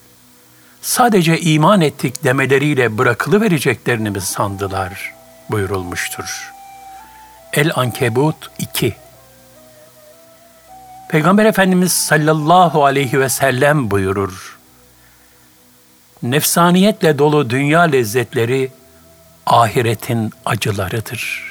sadece 0.82 1.40
iman 1.40 1.82
ettik 1.82 2.24
demeleriyle 2.24 2.98
bırakılı 2.98 3.42
vereceklerini 3.42 4.10
mi 4.10 4.22
sandılar 4.22 5.14
buyurulmuştur. 5.50 6.52
El-Ankebut 7.54 8.52
2 8.60 8.96
Peygamber 11.10 11.46
Efendimiz 11.46 11.92
sallallahu 11.92 12.86
aleyhi 12.86 13.20
ve 13.20 13.30
sellem 13.30 13.92
buyurur. 13.92 14.60
Nefsaniyetle 16.24 17.18
dolu 17.18 17.50
dünya 17.50 17.82
lezzetleri 17.82 18.72
ahiretin 19.46 20.32
acılarıdır. 20.46 21.51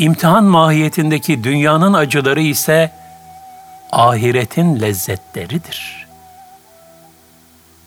İmtihan 0.00 0.44
mahiyetindeki 0.44 1.44
dünyanın 1.44 1.92
acıları 1.92 2.40
ise 2.40 2.90
ahiretin 3.92 4.80
lezzetleridir. 4.80 6.06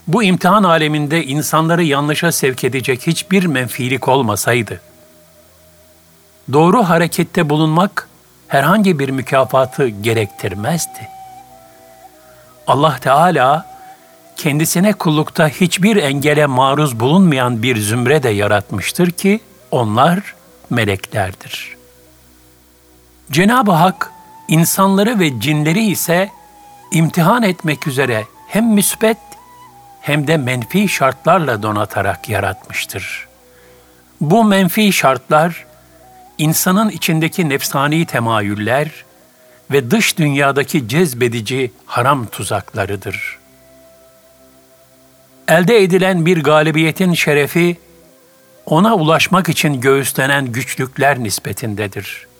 Bu 0.08 0.24
imtihan 0.24 0.64
aleminde 0.64 1.26
insanları 1.26 1.84
yanlışa 1.84 2.32
sevk 2.32 2.64
edecek 2.64 3.08
hiçbir 3.08 3.46
menfilik 3.46 4.08
olmasaydı, 4.08 4.82
doğru 6.54 6.84
harekette 6.84 7.50
bulunmak 7.50 8.10
herhangi 8.48 9.00
bir 9.00 9.10
mükafatı 9.10 9.88
gerektirmezdi. 9.88 11.10
Allah 12.68 12.98
Teala 13.02 13.66
kendisine 14.38 14.94
kullukta 14.94 15.48
hiçbir 15.48 15.96
engele 15.96 16.46
maruz 16.46 17.00
bulunmayan 17.00 17.64
bir 17.64 17.78
zümre 17.78 18.24
de 18.24 18.30
yaratmıştır 18.30 19.12
ki 19.12 19.40
onlar 19.72 20.36
meleklerdir. 20.70 21.83
Cenab-ı 23.32 23.72
Hak 23.72 24.12
insanları 24.48 25.20
ve 25.20 25.40
cinleri 25.40 25.86
ise 25.86 26.30
imtihan 26.92 27.44
etmek 27.44 27.88
üzere 27.88 28.26
hem 28.48 28.66
müsbet 28.66 29.18
hem 30.02 30.28
de 30.28 30.38
menfi 30.38 30.90
şartlarla 30.90 31.64
donatarak 31.64 32.30
yaratmıştır. 32.30 33.28
Bu 34.22 34.44
menfi 34.44 34.94
şartlar 34.94 35.66
insanın 36.38 36.90
içindeki 36.90 37.50
nefsani 37.50 38.06
temayüller 38.06 39.06
ve 39.72 39.92
dış 39.92 40.18
dünyadaki 40.18 40.88
cezbedici 40.88 41.72
haram 41.86 42.26
tuzaklarıdır. 42.26 43.40
Elde 45.48 45.84
edilen 45.84 46.26
bir 46.26 46.44
galibiyetin 46.44 47.14
şerefi 47.14 47.78
ona 48.66 48.96
ulaşmak 48.96 49.50
için 49.50 49.82
göğüslenen 49.82 50.46
güçlükler 50.46 51.24
nispetindedir. 51.24 52.33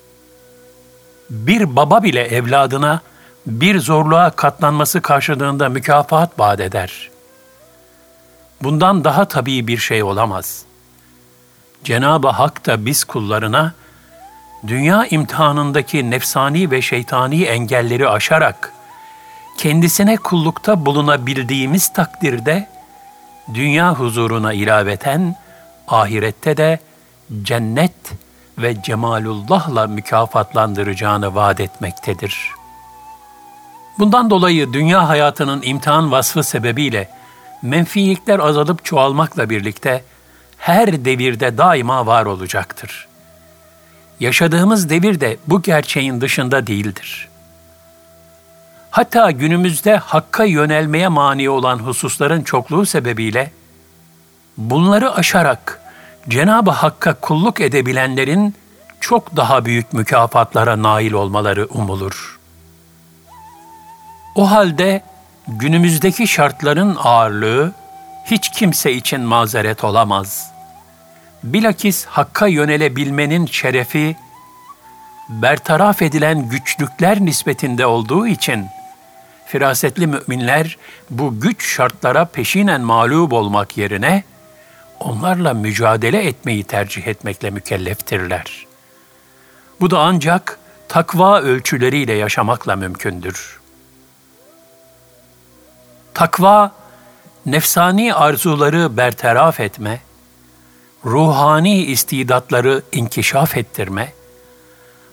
Bir 1.30 1.76
baba 1.76 2.02
bile 2.02 2.22
evladına 2.22 3.00
bir 3.46 3.80
zorluğa 3.80 4.30
katlanması 4.30 5.02
karşılığında 5.02 5.68
mükafat 5.68 6.38
vaat 6.38 6.60
eder. 6.60 7.10
Bundan 8.62 9.04
daha 9.04 9.24
tabii 9.24 9.66
bir 9.66 9.78
şey 9.78 10.02
olamaz. 10.02 10.64
Cenab-ı 11.84 12.28
Hak 12.28 12.66
da 12.66 12.86
biz 12.86 13.04
kullarına 13.04 13.72
dünya 14.66 15.06
imtihanındaki 15.06 16.10
nefsani 16.10 16.70
ve 16.70 16.82
şeytani 16.82 17.42
engelleri 17.42 18.08
aşarak 18.08 18.72
kendisine 19.58 20.16
kullukta 20.16 20.86
bulunabildiğimiz 20.86 21.92
takdirde 21.92 22.68
dünya 23.54 23.94
huzuruna 23.94 24.52
ilaveten 24.52 25.36
ahirette 25.88 26.56
de 26.56 26.78
cennet 27.42 27.92
ve 28.58 28.82
cemalullahla 28.82 29.86
mükafatlandıracağını 29.86 31.34
vaat 31.34 31.60
etmektedir. 31.60 32.50
Bundan 33.98 34.30
dolayı 34.30 34.72
dünya 34.72 35.08
hayatının 35.08 35.62
imtihan 35.62 36.12
vasfı 36.12 36.42
sebebiyle 36.42 37.08
menfilikler 37.62 38.38
azalıp 38.38 38.84
çoğalmakla 38.84 39.50
birlikte 39.50 40.04
her 40.58 41.04
devirde 41.04 41.58
daima 41.58 42.06
var 42.06 42.26
olacaktır.'' 42.26 43.14
Yaşadığımız 44.20 44.90
devir 44.90 45.20
de 45.20 45.36
bu 45.46 45.62
gerçeğin 45.62 46.20
dışında 46.20 46.66
değildir. 46.66 47.28
Hatta 48.90 49.30
günümüzde 49.30 49.96
hakka 49.96 50.44
yönelmeye 50.44 51.08
mani 51.08 51.50
olan 51.50 51.78
hususların 51.78 52.42
çokluğu 52.42 52.86
sebebiyle 52.86 53.50
bunları 54.56 55.14
aşarak 55.14 55.80
Cenab-ı 56.28 56.70
Hakk'a 56.70 57.14
kulluk 57.14 57.60
edebilenlerin 57.60 58.54
çok 59.00 59.36
daha 59.36 59.64
büyük 59.64 59.92
mükafatlara 59.92 60.82
nail 60.82 61.12
olmaları 61.12 61.66
umulur. 61.66 62.38
O 64.34 64.50
halde 64.50 65.02
günümüzdeki 65.48 66.28
şartların 66.28 66.96
ağırlığı 66.98 67.72
hiç 68.26 68.50
kimse 68.50 68.92
için 68.92 69.20
mazeret 69.20 69.84
olamaz.'' 69.84 70.54
bilakis 71.44 72.04
Hakk'a 72.04 72.46
yönelebilmenin 72.46 73.46
şerefi, 73.46 74.16
bertaraf 75.28 76.02
edilen 76.02 76.48
güçlükler 76.48 77.20
nispetinde 77.20 77.86
olduğu 77.86 78.26
için, 78.26 78.66
firasetli 79.46 80.06
müminler 80.06 80.78
bu 81.10 81.40
güç 81.40 81.74
şartlara 81.76 82.24
peşinen 82.24 82.80
mağlup 82.80 83.32
olmak 83.32 83.78
yerine, 83.78 84.24
onlarla 85.00 85.54
mücadele 85.54 86.26
etmeyi 86.26 86.64
tercih 86.64 87.06
etmekle 87.06 87.50
mükelleftirler. 87.50 88.66
Bu 89.80 89.90
da 89.90 89.98
ancak 89.98 90.58
takva 90.88 91.40
ölçüleriyle 91.40 92.12
yaşamakla 92.12 92.76
mümkündür. 92.76 93.60
Takva, 96.14 96.72
nefsani 97.46 98.14
arzuları 98.14 98.96
bertaraf 98.96 99.60
etme, 99.60 100.00
ruhani 101.04 101.84
istidatları 101.84 102.82
inkişaf 102.92 103.56
ettirme, 103.56 104.12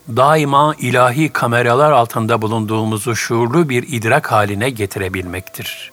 daima 0.08 0.76
ilahi 0.80 1.30
kameralar 1.30 1.92
altında 1.92 2.42
bulunduğumuzu 2.42 3.16
şuurlu 3.16 3.70
bir 3.70 3.84
idrak 3.88 4.32
haline 4.32 4.70
getirebilmektir. 4.70 5.92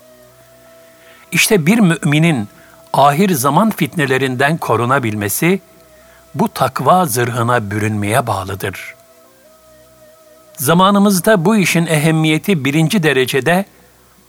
İşte 1.33 1.67
bir 1.67 1.79
müminin 1.79 2.49
ahir 2.99 3.31
zaman 3.31 3.71
fitnelerinden 3.71 4.57
korunabilmesi, 4.57 5.61
bu 6.35 6.49
takva 6.49 7.07
zırhına 7.07 7.71
bürünmeye 7.71 8.27
bağlıdır. 8.27 8.95
Zamanımızda 10.57 11.45
bu 11.45 11.57
işin 11.57 11.87
ehemmiyeti 11.87 12.65
birinci 12.65 13.03
derecede 13.03 13.65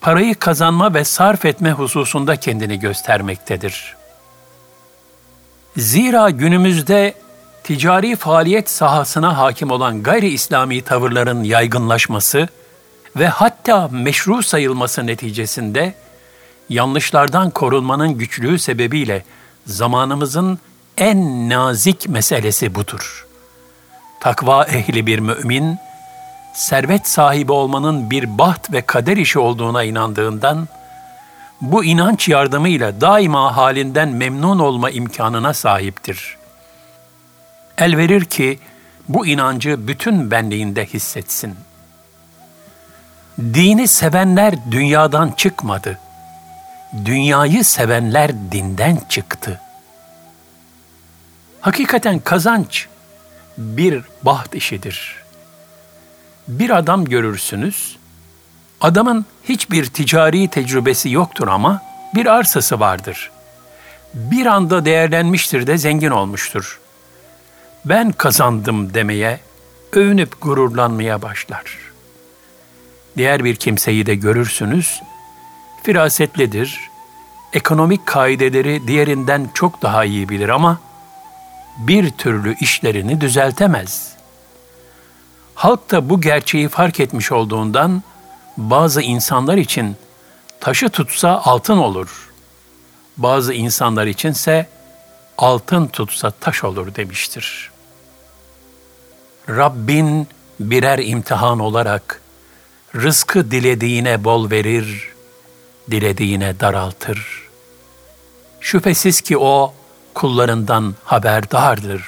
parayı 0.01 0.35
kazanma 0.35 0.93
ve 0.93 1.03
sarf 1.03 1.45
etme 1.45 1.71
hususunda 1.71 2.35
kendini 2.35 2.79
göstermektedir.'' 2.79 3.99
Zira 5.77 6.29
günümüzde 6.29 7.13
ticari 7.63 8.15
faaliyet 8.15 8.69
sahasına 8.69 9.37
hakim 9.37 9.71
olan 9.71 10.03
gayri 10.03 10.29
İslami 10.29 10.81
tavırların 10.81 11.43
yaygınlaşması 11.43 12.47
ve 13.15 13.27
hatta 13.27 13.87
meşru 13.91 14.43
sayılması 14.43 15.07
neticesinde 15.07 15.93
yanlışlardan 16.69 17.49
korunmanın 17.49 18.09
güçlüğü 18.09 18.59
sebebiyle 18.59 19.23
zamanımızın 19.65 20.59
en 20.97 21.49
nazik 21.49 22.09
meselesi 22.09 22.75
budur. 22.75 23.27
Takva 24.19 24.65
ehli 24.65 25.05
bir 25.05 25.19
mümin, 25.19 25.77
servet 26.53 27.07
sahibi 27.07 27.51
olmanın 27.51 28.11
bir 28.11 28.37
baht 28.37 28.71
ve 28.71 28.81
kader 28.81 29.17
işi 29.17 29.39
olduğuna 29.39 29.83
inandığından, 29.83 30.67
bu 31.61 31.83
inanç 31.83 32.29
yardımıyla 32.29 33.01
daima 33.01 33.57
halinden 33.57 34.09
memnun 34.09 34.59
olma 34.59 34.89
imkanına 34.89 35.53
sahiptir. 35.53 36.37
El 37.77 37.97
verir 37.97 38.25
ki 38.25 38.59
bu 39.09 39.27
inancı 39.27 39.87
bütün 39.87 40.31
benliğinde 40.31 40.85
hissetsin. 40.85 41.55
Dini 43.39 43.87
sevenler 43.87 44.71
dünyadan 44.71 45.31
çıkmadı. 45.31 45.99
Dünyayı 47.05 47.63
sevenler 47.63 48.31
dinden 48.51 49.01
çıktı. 49.09 49.61
Hakikaten 51.61 52.19
kazanç 52.19 52.87
bir 53.57 54.03
baht 54.23 54.55
işidir. 54.55 55.15
Bir 56.47 56.69
adam 56.69 57.05
görürsünüz, 57.05 57.97
adamın 58.81 59.25
hiçbir 59.43 59.85
ticari 59.85 60.47
tecrübesi 60.47 61.09
yoktur 61.09 61.47
ama 61.47 61.81
bir 62.15 62.25
arsası 62.25 62.79
vardır. 62.79 63.31
Bir 64.13 64.45
anda 64.45 64.85
değerlenmiştir 64.85 65.67
de 65.67 65.77
zengin 65.77 66.11
olmuştur. 66.11 66.79
Ben 67.85 68.11
kazandım 68.11 68.93
demeye, 68.93 69.39
övünüp 69.93 70.41
gururlanmaya 70.41 71.21
başlar. 71.21 71.77
Diğer 73.17 73.43
bir 73.43 73.55
kimseyi 73.55 74.05
de 74.05 74.15
görürsünüz, 74.15 75.01
firasetlidir, 75.89 76.89
ekonomik 77.53 78.05
kaideleri 78.05 78.87
diğerinden 78.87 79.49
çok 79.53 79.81
daha 79.81 80.05
iyi 80.05 80.29
bilir 80.29 80.49
ama 80.49 80.79
bir 81.77 82.09
türlü 82.09 82.55
işlerini 82.55 83.21
düzeltemez. 83.21 84.13
Halk 85.55 85.91
da 85.91 86.09
bu 86.09 86.21
gerçeği 86.21 86.69
fark 86.69 86.99
etmiş 86.99 87.31
olduğundan 87.31 88.03
bazı 88.57 89.01
insanlar 89.01 89.57
için 89.57 89.95
taşı 90.59 90.89
tutsa 90.89 91.41
altın 91.45 91.77
olur. 91.77 92.31
Bazı 93.17 93.53
insanlar 93.53 94.07
içinse 94.07 94.69
altın 95.37 95.87
tutsa 95.87 96.31
taş 96.31 96.63
olur 96.63 96.95
demiştir. 96.95 97.71
Rabbin 99.49 100.27
birer 100.59 100.99
imtihan 100.99 101.59
olarak 101.59 102.21
rızkı 102.95 103.51
dilediğine 103.51 104.23
bol 104.23 104.51
verir, 104.51 105.18
dilediğine 105.91 106.59
daraltır. 106.59 107.49
Şüphesiz 108.61 109.21
ki 109.21 109.37
o 109.37 109.73
kullarından 110.13 110.95
haberdardır. 111.03 112.03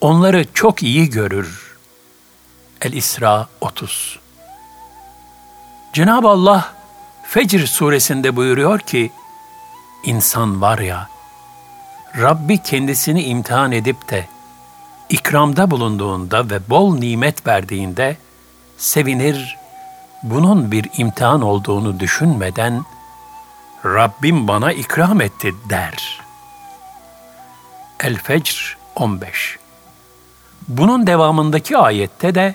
Onları 0.00 0.46
çok 0.54 0.82
iyi 0.82 1.10
görür. 1.10 1.76
El-İsra 2.80 3.48
30 3.60 4.18
Cenab-ı 5.92 6.28
Allah 6.28 6.74
Fecr 7.28 7.66
suresinde 7.66 8.36
buyuruyor 8.36 8.78
ki, 8.78 9.12
insan 10.04 10.60
var 10.60 10.78
ya, 10.78 11.08
Rabbi 12.18 12.62
kendisini 12.62 13.22
imtihan 13.22 13.72
edip 13.72 14.10
de 14.10 14.28
ikramda 15.08 15.70
bulunduğunda 15.70 16.50
ve 16.50 16.70
bol 16.70 16.98
nimet 16.98 17.46
verdiğinde 17.46 18.16
sevinir, 18.76 19.57
bunun 20.22 20.72
bir 20.72 20.90
imtihan 20.96 21.42
olduğunu 21.42 22.00
düşünmeden 22.00 22.84
Rabbim 23.84 24.48
bana 24.48 24.72
ikram 24.72 25.20
etti 25.20 25.54
der. 25.70 26.20
El-Fecr 28.00 28.76
15 28.96 29.58
Bunun 30.68 31.06
devamındaki 31.06 31.78
ayette 31.78 32.34
de 32.34 32.54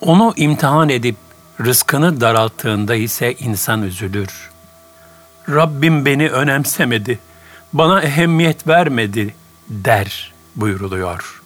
onu 0.00 0.32
imtihan 0.36 0.88
edip 0.88 1.16
rızkını 1.60 2.20
daralttığında 2.20 2.94
ise 2.94 3.34
insan 3.34 3.82
üzülür. 3.82 4.50
Rabbim 5.48 6.06
beni 6.06 6.28
önemsemedi, 6.28 7.18
bana 7.72 8.00
ehemmiyet 8.02 8.66
vermedi 8.68 9.34
der 9.68 10.32
buyuruluyor. 10.56 11.42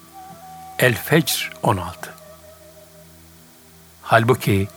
El-Fecr 0.79 1.51
16 1.63 2.13
Halbuki 4.01 4.67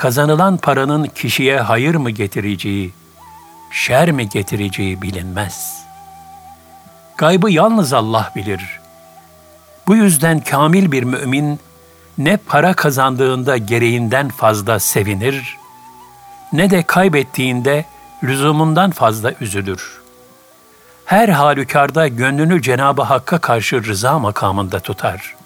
kazanılan 0.00 0.56
paranın 0.56 1.04
kişiye 1.04 1.60
hayır 1.60 1.94
mı 1.94 2.10
getireceği, 2.10 2.92
şer 3.70 4.12
mi 4.12 4.28
getireceği 4.28 5.02
bilinmez. 5.02 5.84
Gaybı 7.16 7.50
yalnız 7.50 7.92
Allah 7.92 8.32
bilir. 8.36 8.80
Bu 9.86 9.96
yüzden 9.96 10.40
kamil 10.40 10.92
bir 10.92 11.02
mümin 11.02 11.60
ne 12.18 12.36
para 12.36 12.74
kazandığında 12.74 13.56
gereğinden 13.56 14.28
fazla 14.28 14.78
sevinir, 14.78 15.56
ne 16.52 16.70
de 16.70 16.82
kaybettiğinde 16.82 17.84
lüzumundan 18.24 18.90
fazla 18.90 19.32
üzülür. 19.40 20.00
Her 21.04 21.28
halükarda 21.28 22.08
gönlünü 22.08 22.62
Cenab-ı 22.62 23.02
Hakk'a 23.02 23.38
karşı 23.38 23.84
rıza 23.84 24.18
makamında 24.18 24.80
tutar. 24.80 25.39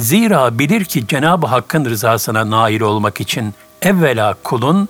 Zira 0.00 0.58
bilir 0.58 0.84
ki 0.84 1.06
Cenab-ı 1.06 1.46
Hakk'ın 1.46 1.84
rızasına 1.84 2.50
nail 2.50 2.80
olmak 2.80 3.20
için 3.20 3.54
evvela 3.82 4.34
kulun 4.44 4.88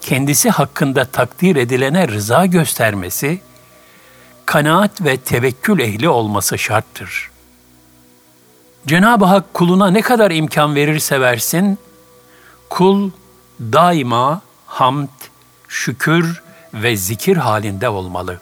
kendisi 0.00 0.50
hakkında 0.50 1.04
takdir 1.04 1.56
edilene 1.56 2.08
rıza 2.08 2.46
göstermesi, 2.46 3.40
kanaat 4.46 5.04
ve 5.04 5.16
tevekkül 5.16 5.78
ehli 5.80 6.08
olması 6.08 6.58
şarttır. 6.58 7.30
Cenab-ı 8.86 9.24
Hak 9.24 9.54
kuluna 9.54 9.90
ne 9.90 10.00
kadar 10.00 10.30
imkan 10.30 10.74
verirse 10.74 11.20
versin, 11.20 11.78
kul 12.70 13.10
daima 13.60 14.40
hamd, 14.66 15.08
şükür 15.68 16.42
ve 16.74 16.96
zikir 16.96 17.36
halinde 17.36 17.88
olmalı. 17.88 18.40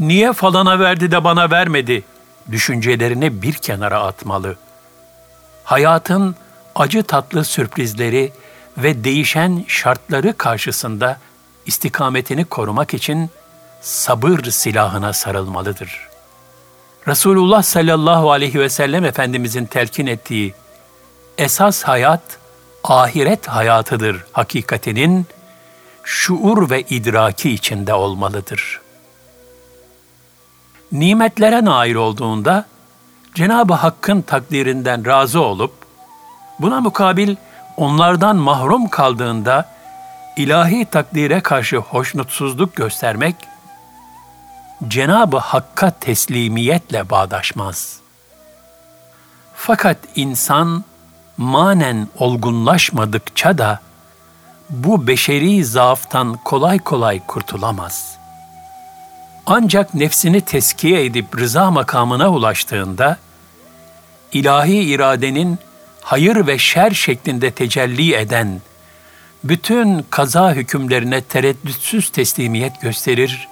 Niye 0.00 0.32
falana 0.32 0.78
verdi 0.78 1.10
de 1.10 1.24
bana 1.24 1.50
vermedi? 1.50 2.04
Düşüncelerini 2.50 3.42
bir 3.42 3.52
kenara 3.52 4.02
atmalı. 4.02 4.56
Hayatın 5.68 6.36
acı 6.74 7.02
tatlı 7.02 7.44
sürprizleri 7.44 8.32
ve 8.78 9.04
değişen 9.04 9.64
şartları 9.68 10.36
karşısında 10.36 11.18
istikametini 11.66 12.44
korumak 12.44 12.94
için 12.94 13.30
sabır 13.80 14.44
silahına 14.44 15.12
sarılmalıdır. 15.12 16.08
Resulullah 17.08 17.62
sallallahu 17.62 18.30
aleyhi 18.30 18.60
ve 18.60 18.68
sellem 18.68 19.04
Efendimizin 19.04 19.64
telkin 19.64 20.06
ettiği 20.06 20.54
esas 21.38 21.82
hayat 21.82 22.22
ahiret 22.84 23.48
hayatıdır 23.48 24.24
hakikatinin 24.32 25.26
şuur 26.04 26.70
ve 26.70 26.82
idraki 26.82 27.50
içinde 27.50 27.94
olmalıdır. 27.94 28.80
Nimetlere 30.92 31.64
nail 31.64 31.94
olduğunda 31.94 32.66
Cenab-ı 33.34 33.74
Hakk'ın 33.74 34.22
takdirinden 34.22 35.06
razı 35.06 35.40
olup 35.40 35.72
buna 36.58 36.80
mukabil 36.80 37.36
onlardan 37.76 38.36
mahrum 38.36 38.88
kaldığında 38.88 39.68
ilahi 40.36 40.84
takdire 40.84 41.40
karşı 41.40 41.76
hoşnutsuzluk 41.76 42.76
göstermek 42.76 43.36
Cenab-ı 44.88 45.38
Hakk'a 45.38 45.90
teslimiyetle 45.90 47.10
bağdaşmaz. 47.10 48.00
Fakat 49.54 49.96
insan 50.14 50.84
manen 51.36 52.08
olgunlaşmadıkça 52.18 53.58
da 53.58 53.80
bu 54.70 55.06
beşeri 55.06 55.64
zaaftan 55.64 56.38
kolay 56.44 56.78
kolay 56.78 57.26
kurtulamaz. 57.26 58.17
Ancak 59.50 59.94
nefsini 59.94 60.40
teskiye 60.40 61.04
edip 61.04 61.38
rıza 61.38 61.70
makamına 61.70 62.30
ulaştığında, 62.30 63.18
ilahi 64.32 64.76
iradenin 64.76 65.58
hayır 66.00 66.46
ve 66.46 66.58
şer 66.58 66.90
şeklinde 66.90 67.50
tecelli 67.50 68.14
eden 68.14 68.60
bütün 69.44 70.06
kaza 70.10 70.52
hükümlerine 70.52 71.22
tereddütsüz 71.22 72.10
teslimiyet 72.10 72.80
gösterir, 72.80 73.48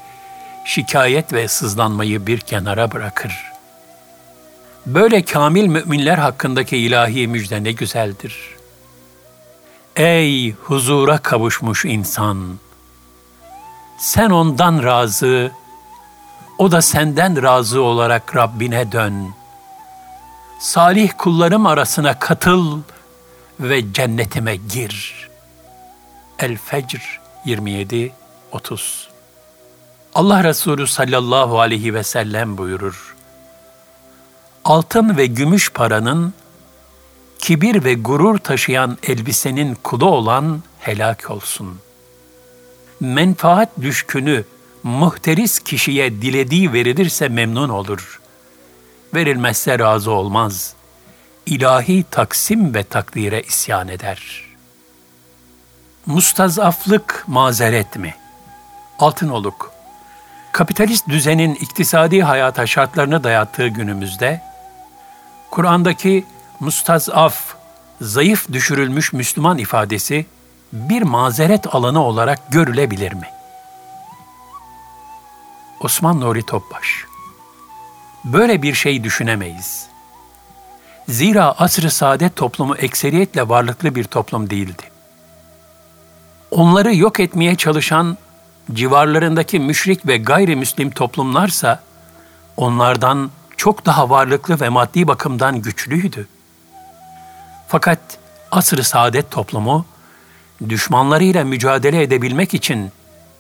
şikayet 0.65 1.33
ve 1.33 1.49
sızlanmayı 1.49 2.27
bir 2.27 2.39
kenara 2.39 2.93
bırakır. 2.93 3.33
Böyle 4.87 5.23
kamil 5.23 5.67
müminler 5.67 6.19
hakkındaki 6.19 6.77
ilahi 6.77 7.29
müjde 7.29 7.65
ne 7.65 7.73
güzeldir. 7.73 8.37
Ey 9.97 10.53
huzura 10.53 11.19
kavuşmuş 11.19 11.85
insan! 11.85 12.59
Sen 13.99 14.31
ondan 14.31 14.83
razı, 14.83 15.53
o 16.59 16.73
da 16.73 16.83
senden 16.83 17.43
razı 17.43 17.83
olarak 17.83 18.37
Rabbine 18.37 18.93
dön. 18.93 19.35
Salih 20.61 21.11
kullarım 21.19 21.67
arasına 21.67 22.19
katıl 22.19 22.81
ve 23.61 23.93
cennetime 23.93 24.57
gir. 24.57 25.29
El-Fecr 26.39 27.21
27 27.45 28.13
30 28.53 29.09
Allah 30.15 30.45
Resulü 30.45 30.87
sallallahu 30.87 31.61
aleyhi 31.61 31.95
ve 31.95 32.03
sellem 32.03 32.59
buyurur. 32.59 33.17
Altın 34.65 35.17
ve 35.17 35.27
gümüş 35.27 35.73
paranın 35.73 36.35
kibir 37.39 37.85
ve 37.85 37.95
gurur 37.95 38.39
taşıyan 38.39 38.99
elbisenin 39.03 39.75
kulu 39.83 40.07
olan 40.07 40.63
helak 40.79 41.31
olsun. 41.31 41.79
Menfaat 43.01 43.69
düşkünü 43.81 44.45
muhteris 44.87 45.59
kişiye 45.59 46.23
dilediği 46.23 46.73
verilirse 46.73 47.29
memnun 47.29 47.69
olur 47.69 48.21
verilmezse 49.15 49.79
razı 49.79 50.11
olmaz. 50.11 50.75
İlahi 51.47 52.05
taksim 52.11 52.75
ve 52.75 52.83
takdire 52.83 53.43
isyan 53.43 53.89
eder. 53.89 54.45
Mustazaflık 56.07 57.25
mazeret 57.27 57.97
mi? 57.97 58.15
Altınoluk 58.99 59.73
Kapitalist 60.53 61.09
düzenin 61.09 61.55
iktisadi 61.55 62.23
hayata 62.23 62.67
şartlarını 62.67 63.25
dayattığı 63.25 63.69
günümüzde, 63.69 64.43
Kur'an'daki 65.51 66.25
mustazaf, 66.61 67.55
zayıf 68.01 68.53
düşürülmüş 68.53 69.13
Müslüman 69.13 69.59
ifadesi 69.59 70.27
bir 70.73 71.03
mazeret 71.03 71.75
alanı 71.75 72.05
olarak 72.05 72.53
görülebilir 72.53 73.13
mi? 73.13 73.36
Osman 75.81 76.21
Nuri 76.21 76.43
Topbaş 76.43 77.05
Böyle 78.25 78.63
bir 78.63 78.75
şey 78.75 79.05
düşünemeyiz. 79.05 79.87
Zira 81.09 81.53
asr-ı 81.59 81.91
saadet 81.91 82.37
toplumu 82.37 82.77
ekseriyetle 82.77 83.49
varlıklı 83.49 83.95
bir 83.95 84.05
toplum 84.05 84.51
değildi. 84.51 84.83
Onları 86.51 86.95
yok 86.95 87.21
etmeye 87.21 87.55
çalışan 87.55 88.19
civarlarındaki 88.73 89.59
müşrik 89.61 90.07
ve 90.07 90.17
gayrimüslim 90.17 90.91
toplumlarsa 90.91 91.83
onlardan 92.57 93.31
çok 93.57 93.87
daha 93.87 94.11
varlıklı 94.11 94.61
ve 94.61 94.69
maddi 94.69 95.09
bakımdan 95.09 95.63
güçlüydü. 95.63 96.29
Fakat 97.69 97.99
asr-ı 98.51 98.85
saadet 98.85 99.31
toplumu 99.31 99.87
düşmanlarıyla 100.69 101.45
mücadele 101.45 102.03
edebilmek 102.03 102.55
için 102.55 102.93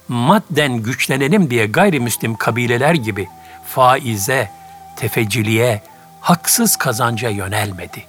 madden 0.08 0.76
güçlenelim 0.76 1.50
diye 1.50 1.66
gayrimüslim 1.66 2.34
kabileler 2.34 2.94
gibi 2.94 3.28
faize, 3.66 4.50
tefeciliğe, 4.96 5.82
haksız 6.20 6.76
kazanca 6.76 7.28
yönelmedi. 7.28 8.04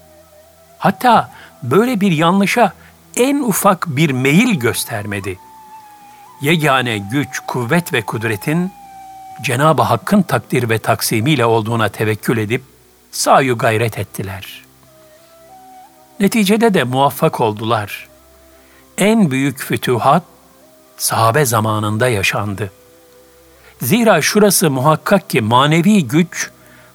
Hatta 0.78 1.32
böyle 1.64 2.02
bir 2.02 2.12
yanlışa 2.12 2.74
en 3.16 3.40
ufak 3.40 3.88
bir 3.88 4.10
meyil 4.10 4.60
göstermedi. 4.60 5.40
Yegane 6.42 6.98
güç, 6.98 7.40
kuvvet 7.48 7.94
ve 7.94 8.02
kudretin 8.02 8.72
Cenab-ı 9.42 9.82
Hakk'ın 9.82 10.22
takdir 10.22 10.70
ve 10.70 10.80
taksimiyle 10.80 11.46
olduğuna 11.46 11.90
tevekkül 11.90 12.38
edip 12.38 12.64
sayu 13.12 13.58
gayret 13.58 13.98
ettiler. 13.98 14.64
Neticede 16.20 16.74
de 16.74 16.84
muvaffak 16.84 17.42
oldular. 17.42 18.08
En 18.98 19.32
büyük 19.32 19.60
fütühat 19.60 20.24
sahabe 20.98 21.46
zamanında 21.46 22.08
yaşandı. 22.08 22.72
Zira 23.82 24.22
şurası 24.22 24.70
muhakkak 24.70 25.30
ki 25.30 25.42
manevi 25.42 26.08
güç 26.08 26.52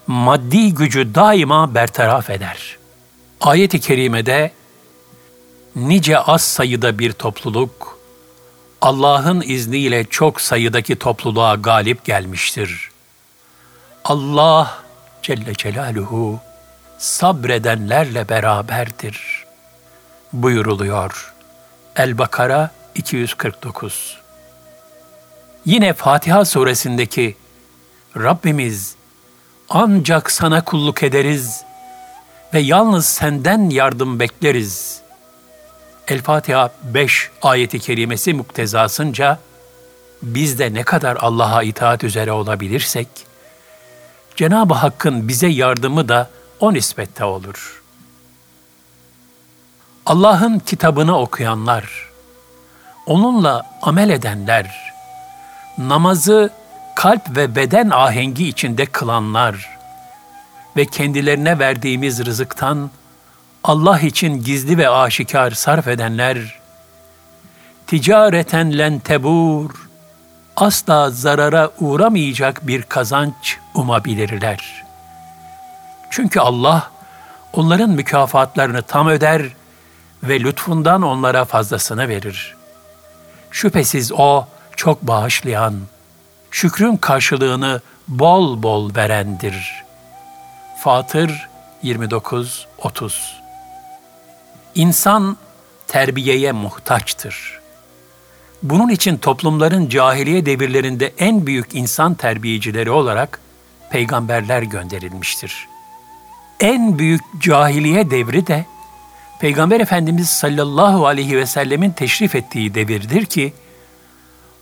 maddi 0.06 0.74
gücü 0.74 1.14
daima 1.14 1.74
bertaraf 1.74 2.30
eder. 2.30 2.78
Ayet-i 3.40 3.80
kerimede 3.80 4.52
nice 5.76 6.18
az 6.18 6.42
sayıda 6.42 6.98
bir 6.98 7.12
topluluk 7.12 7.98
Allah'ın 8.80 9.42
izniyle 9.46 10.04
çok 10.04 10.40
sayıdaki 10.40 10.96
topluluğa 10.96 11.54
galip 11.54 12.04
gelmiştir. 12.04 12.90
Allah 14.04 14.78
Celle 15.22 15.54
Celaluhu 15.54 16.40
sabredenlerle 16.98 18.28
beraberdir. 18.28 19.44
Buyuruluyor. 20.32 21.34
El-Bakara 21.96 22.70
249 22.94 24.18
Yine 25.64 25.92
Fatiha 25.92 26.44
suresindeki 26.44 27.36
Rabbimiz 28.16 28.94
ancak 29.68 30.30
sana 30.30 30.64
kulluk 30.64 31.02
ederiz 31.02 31.64
ve 32.54 32.60
yalnız 32.60 33.06
senden 33.06 33.70
yardım 33.70 34.20
bekleriz. 34.20 35.02
El-Fatiha 36.08 36.70
5 36.82 37.30
ayeti 37.42 37.78
kerimesi 37.78 38.34
muktezasınca 38.34 39.38
biz 40.22 40.58
de 40.58 40.74
ne 40.74 40.82
kadar 40.82 41.16
Allah'a 41.20 41.62
itaat 41.62 42.04
üzere 42.04 42.32
olabilirsek, 42.32 43.08
Cenab-ı 44.36 44.74
Hakk'ın 44.74 45.28
bize 45.28 45.46
yardımı 45.46 46.08
da 46.08 46.30
o 46.60 46.74
nispette 46.74 47.24
olur. 47.24 47.82
Allah'ın 50.06 50.58
kitabını 50.58 51.18
okuyanlar, 51.18 52.11
onunla 53.06 53.66
amel 53.82 54.10
edenler, 54.10 54.92
namazı 55.78 56.50
kalp 56.94 57.36
ve 57.36 57.56
beden 57.56 57.90
ahengi 57.90 58.48
içinde 58.48 58.86
kılanlar 58.86 59.78
ve 60.76 60.86
kendilerine 60.86 61.58
verdiğimiz 61.58 62.26
rızıktan 62.26 62.90
Allah 63.64 64.00
için 64.00 64.44
gizli 64.44 64.78
ve 64.78 64.88
aşikar 64.88 65.50
sarf 65.50 65.88
edenler, 65.88 66.60
ticareten 67.86 68.78
len 68.78 68.98
tebur, 68.98 69.70
asla 70.56 71.10
zarara 71.10 71.70
uğramayacak 71.80 72.66
bir 72.66 72.82
kazanç 72.82 73.58
umabilirler. 73.74 74.84
Çünkü 76.10 76.40
Allah 76.40 76.90
onların 77.52 77.90
mükafatlarını 77.90 78.82
tam 78.82 79.08
öder 79.08 79.42
ve 80.22 80.40
lütfundan 80.40 81.02
onlara 81.02 81.44
fazlasını 81.44 82.08
verir. 82.08 82.61
Şüphesiz 83.52 84.12
O 84.12 84.44
çok 84.76 85.02
bağışlayan, 85.02 85.74
şükrün 86.50 86.96
karşılığını 86.96 87.80
bol 88.08 88.62
bol 88.62 88.94
verendir. 88.94 89.84
Fatır 90.78 91.48
29-30 91.84 92.62
İnsan 94.74 95.36
terbiyeye 95.88 96.52
muhtaçtır. 96.52 97.60
Bunun 98.62 98.88
için 98.88 99.16
toplumların 99.16 99.88
cahiliye 99.88 100.46
devirlerinde 100.46 101.12
en 101.18 101.46
büyük 101.46 101.74
insan 101.74 102.14
terbiyecileri 102.14 102.90
olarak 102.90 103.40
peygamberler 103.90 104.62
gönderilmiştir. 104.62 105.68
En 106.60 106.98
büyük 106.98 107.22
cahiliye 107.40 108.10
devri 108.10 108.46
de 108.46 108.64
Peygamber 109.42 109.80
Efendimiz 109.80 110.28
sallallahu 110.28 111.06
aleyhi 111.06 111.36
ve 111.36 111.46
sellemin 111.46 111.90
teşrif 111.90 112.34
ettiği 112.34 112.74
devirdir 112.74 113.26
ki 113.26 113.52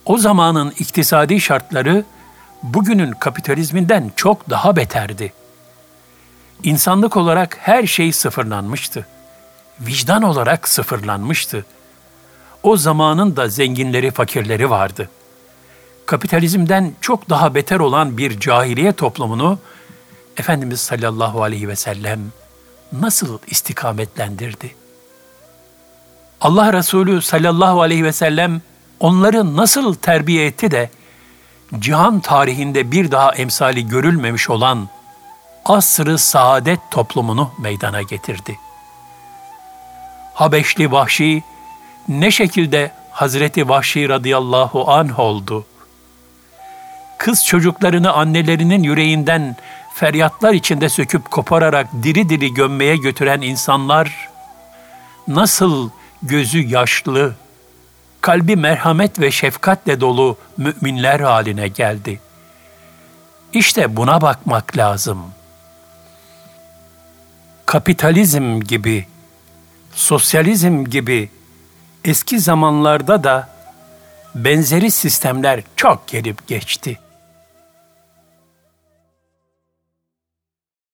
o 0.05 0.17
zamanın 0.17 0.73
iktisadi 0.79 1.41
şartları 1.41 2.05
bugünün 2.63 3.11
kapitalizminden 3.11 4.11
çok 4.15 4.49
daha 4.49 4.75
beterdi. 4.75 5.33
İnsanlık 6.63 7.17
olarak 7.17 7.57
her 7.61 7.87
şey 7.87 8.11
sıfırlanmıştı. 8.11 9.07
Vicdan 9.79 10.23
olarak 10.23 10.67
sıfırlanmıştı. 10.67 11.65
O 12.63 12.77
zamanın 12.77 13.35
da 13.35 13.47
zenginleri, 13.47 14.11
fakirleri 14.11 14.69
vardı. 14.69 15.09
Kapitalizmden 16.05 16.93
çok 17.01 17.29
daha 17.29 17.55
beter 17.55 17.79
olan 17.79 18.17
bir 18.17 18.39
cahiliye 18.39 18.93
toplumunu 18.93 19.59
Efendimiz 20.37 20.79
sallallahu 20.79 21.43
aleyhi 21.43 21.67
ve 21.67 21.75
sellem 21.75 22.19
nasıl 22.93 23.39
istikametlendirdi? 23.47 24.75
Allah 26.41 26.73
Resulü 26.73 27.21
sallallahu 27.21 27.81
aleyhi 27.81 28.03
ve 28.03 28.13
sellem 28.13 28.61
onları 28.99 29.57
nasıl 29.57 29.95
terbiye 29.95 30.45
etti 30.45 30.71
de 30.71 30.89
cihan 31.79 32.19
tarihinde 32.19 32.91
bir 32.91 33.11
daha 33.11 33.35
emsali 33.35 33.87
görülmemiş 33.87 34.49
olan 34.49 34.89
asrı 35.65 36.17
saadet 36.17 36.79
toplumunu 36.91 37.51
meydana 37.59 38.01
getirdi. 38.01 38.59
Habeşli 40.33 40.91
Vahşi 40.91 41.43
ne 42.07 42.31
şekilde 42.31 42.91
Hazreti 43.11 43.69
Vahşi 43.69 44.09
radıyallahu 44.09 44.91
anh 44.91 45.19
oldu? 45.19 45.65
Kız 47.17 47.45
çocuklarını 47.45 48.13
annelerinin 48.13 48.83
yüreğinden 48.83 49.55
feryatlar 49.93 50.53
içinde 50.53 50.89
söküp 50.89 51.31
kopararak 51.31 51.87
diri 52.03 52.29
diri 52.29 52.53
gömmeye 52.53 52.95
götüren 52.95 53.41
insanlar 53.41 54.29
nasıl 55.27 55.89
gözü 56.23 56.67
yaşlı, 56.67 57.35
kalbi 58.21 58.55
merhamet 58.55 59.19
ve 59.19 59.31
şefkatle 59.31 60.01
dolu 60.01 60.37
müminler 60.57 61.19
haline 61.19 61.67
geldi. 61.67 62.19
İşte 63.53 63.95
buna 63.95 64.21
bakmak 64.21 64.77
lazım. 64.77 65.19
Kapitalizm 67.65 68.59
gibi, 68.59 69.07
sosyalizm 69.93 70.83
gibi 70.85 71.29
eski 72.05 72.39
zamanlarda 72.39 73.23
da 73.23 73.49
benzeri 74.35 74.91
sistemler 74.91 75.61
çok 75.75 76.07
gelip 76.07 76.47
geçti.'' 76.47 77.10